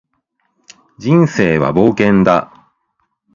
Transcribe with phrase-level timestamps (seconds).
[0.97, 2.71] 人生は冒険だ